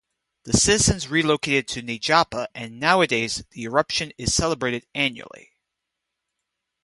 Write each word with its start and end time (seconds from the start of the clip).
The 0.45 0.53
citizens 0.57 1.09
relocated 1.09 1.67
to 1.67 1.83
Nejapa 1.83 2.47
and 2.55 2.79
nowadays 2.79 3.43
the 3.51 3.65
eruption 3.65 4.11
is 4.17 4.33
celebrated 4.33 4.87
annually. 4.95 5.51